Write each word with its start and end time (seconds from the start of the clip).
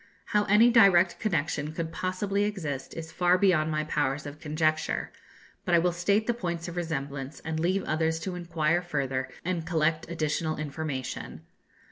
How 0.25 0.45
any 0.45 0.71
direct 0.71 1.19
connection 1.19 1.73
could 1.73 1.91
possibly 1.91 2.43
exist, 2.45 2.95
is 2.95 3.11
far 3.11 3.37
beyond 3.37 3.69
my 3.69 3.83
powers 3.83 4.25
of 4.25 4.39
conjecture; 4.39 5.11
but 5.63 5.75
I 5.75 5.77
will 5.77 5.91
state 5.91 6.25
the 6.25 6.33
points 6.33 6.67
of 6.67 6.75
resemblance, 6.75 7.39
and 7.41 7.59
leave 7.59 7.83
others 7.83 8.19
to 8.21 8.33
inquire 8.33 8.81
further 8.81 9.29
and 9.45 9.63
collect 9.63 10.09
additional 10.09 10.57
information. 10.57 11.43